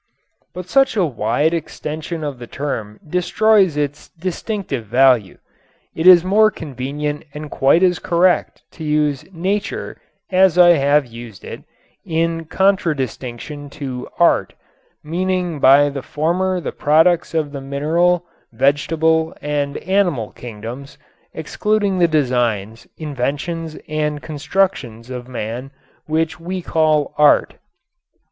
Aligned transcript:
But 0.55 0.67
such 0.67 0.95
a 0.97 1.05
wide 1.05 1.53
extension 1.53 2.23
of 2.23 2.39
the 2.39 2.47
term 2.47 2.99
destroys 3.07 3.77
its 3.77 4.09
distinctive 4.09 4.87
value. 4.87 5.37
It 5.93 6.07
is 6.07 6.23
more 6.25 6.49
convenient 6.49 7.23
and 7.35 7.51
quite 7.51 7.83
as 7.83 7.99
correct 7.99 8.63
to 8.71 8.83
use 8.83 9.31
"nature" 9.31 10.01
as 10.31 10.57
I 10.57 10.69
have 10.69 11.05
used 11.05 11.43
it, 11.43 11.63
in 12.03 12.45
contradistinction 12.45 13.69
to 13.77 14.09
"art," 14.17 14.55
meaning 15.03 15.59
by 15.59 15.89
the 15.89 16.01
former 16.01 16.59
the 16.59 16.71
products 16.71 17.35
of 17.35 17.51
the 17.51 17.61
mineral, 17.61 18.25
vegetable 18.51 19.35
and 19.39 19.77
animal 19.77 20.31
kingdoms, 20.31 20.97
excluding 21.31 21.99
the 21.99 22.07
designs, 22.07 22.87
inventions 22.97 23.77
and 23.87 24.19
constructions 24.19 25.11
of 25.11 25.27
man 25.27 25.69
which 26.07 26.39
we 26.39 26.63
call 26.63 27.13
"art." 27.19 27.53